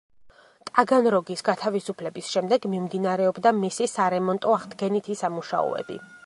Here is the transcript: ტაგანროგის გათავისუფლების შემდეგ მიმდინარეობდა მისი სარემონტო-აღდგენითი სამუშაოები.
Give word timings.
ტაგანროგის 0.69 1.43
გათავისუფლების 1.49 2.31
შემდეგ 2.37 2.65
მიმდინარეობდა 2.71 3.53
მისი 3.59 3.89
სარემონტო-აღდგენითი 3.93 5.21
სამუშაოები. 5.25 6.01